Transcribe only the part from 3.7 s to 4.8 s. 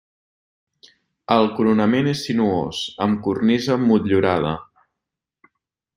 motllurada.